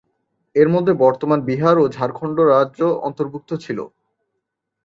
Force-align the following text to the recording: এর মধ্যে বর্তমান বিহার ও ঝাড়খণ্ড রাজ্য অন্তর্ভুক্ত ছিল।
এর 0.55 0.67
মধ্যে 0.69 0.93
বর্তমান 1.03 1.39
বিহার 1.49 1.75
ও 1.79 1.95
ঝাড়খণ্ড 1.95 2.37
রাজ্য 2.53 2.79
অন্তর্ভুক্ত 3.07 3.51
ছিল। 3.63 3.79